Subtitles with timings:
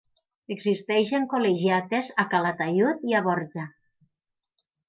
[0.53, 3.71] Existeixen col·legiates a Calataiud i a Borja.